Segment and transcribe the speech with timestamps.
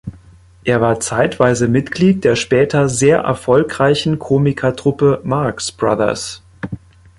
[0.63, 6.41] Er war zeitweise Mitglied der später sehr erfolgreichen Komikertruppe Marx Brothers.